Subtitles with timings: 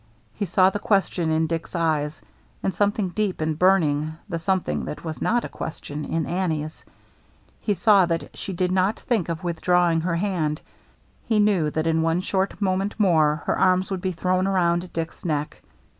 [0.33, 2.23] He saw the question in Dick's eyes,—
[2.63, 6.83] the something deep and burning, the something that was not a question, in Annie's.
[7.59, 10.59] He saw that she did not think of withdrawing her hand;
[11.27, 14.91] he knew that in one sh rt moment more her arms would be thrown pround
[14.91, 15.61] Dick's neck.